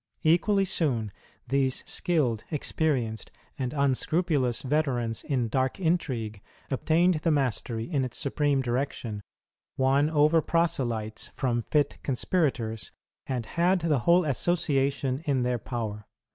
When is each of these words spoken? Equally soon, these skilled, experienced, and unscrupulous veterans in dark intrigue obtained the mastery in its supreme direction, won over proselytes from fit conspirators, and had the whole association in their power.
Equally 0.23 0.65
soon, 0.65 1.11
these 1.47 1.87
skilled, 1.87 2.43
experienced, 2.49 3.29
and 3.59 3.71
unscrupulous 3.71 4.63
veterans 4.63 5.21
in 5.23 5.47
dark 5.47 5.79
intrigue 5.79 6.41
obtained 6.71 7.19
the 7.21 7.29
mastery 7.29 7.83
in 7.85 8.03
its 8.03 8.17
supreme 8.17 8.61
direction, 8.63 9.21
won 9.77 10.09
over 10.09 10.41
proselytes 10.41 11.29
from 11.35 11.61
fit 11.61 11.99
conspirators, 12.01 12.91
and 13.27 13.45
had 13.45 13.81
the 13.81 13.99
whole 13.99 14.25
association 14.25 15.21
in 15.25 15.43
their 15.43 15.59
power. 15.59 16.07